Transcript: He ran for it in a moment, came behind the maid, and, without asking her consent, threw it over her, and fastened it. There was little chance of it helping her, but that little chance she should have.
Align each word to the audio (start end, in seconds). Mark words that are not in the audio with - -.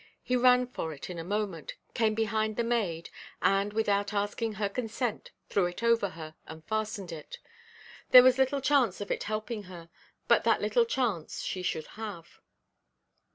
He 0.23 0.35
ran 0.35 0.65
for 0.65 0.91
it 0.93 1.11
in 1.11 1.19
a 1.19 1.23
moment, 1.23 1.75
came 1.93 2.15
behind 2.15 2.55
the 2.55 2.63
maid, 2.63 3.11
and, 3.39 3.71
without 3.71 4.13
asking 4.13 4.53
her 4.53 4.67
consent, 4.67 5.29
threw 5.47 5.67
it 5.67 5.83
over 5.83 6.09
her, 6.09 6.33
and 6.47 6.65
fastened 6.65 7.11
it. 7.11 7.37
There 8.09 8.23
was 8.23 8.39
little 8.39 8.61
chance 8.61 8.99
of 8.99 9.11
it 9.11 9.25
helping 9.25 9.65
her, 9.65 9.89
but 10.27 10.43
that 10.43 10.59
little 10.59 10.85
chance 10.85 11.43
she 11.43 11.61
should 11.61 11.85
have. 11.85 12.39